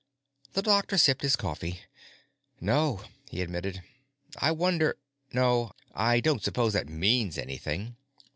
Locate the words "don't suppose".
6.19-6.73